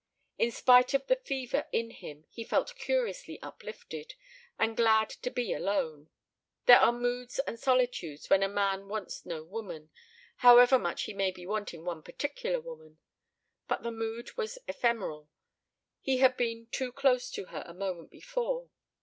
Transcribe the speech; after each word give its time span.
In 0.39 0.49
spite 0.49 0.95
of 0.95 1.05
the 1.05 1.15
fever 1.15 1.67
in 1.71 1.91
him 1.91 2.25
he 2.31 2.43
felt 2.43 2.73
curiously 2.75 3.39
uplifted 3.43 4.15
and 4.57 4.75
glad 4.75 5.11
to 5.11 5.29
be 5.29 5.53
alone. 5.53 6.09
There 6.65 6.79
are 6.79 6.91
moods 6.91 7.37
and 7.37 7.59
solitudes 7.59 8.27
when 8.27 8.41
a 8.41 8.47
man 8.49 8.87
wants 8.87 9.27
no 9.27 9.43
woman, 9.43 9.91
however 10.37 10.79
much 10.79 11.03
he 11.03 11.13
may 11.13 11.29
be 11.29 11.45
wanting 11.45 11.85
one 11.85 12.01
particular 12.01 12.59
woman.... 12.59 12.97
But 13.67 13.83
the 13.83 13.91
mood 13.91 14.35
was 14.37 14.57
ephemeral; 14.67 15.29
he 15.99 16.17
had 16.17 16.35
been 16.35 16.65
too 16.71 16.91
close 16.91 17.29
to 17.33 17.45
her 17.53 17.61
a 17.67 17.73
moment 17.75 18.09
before. 18.09 18.71